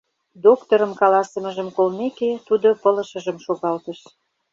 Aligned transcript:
Доктырым 0.45 0.91
каласымыжым 1.01 1.69
колмеке, 1.77 2.31
тудо 2.47 2.67
пылышыжым 2.81 3.37
шогалтыш. 3.45 3.99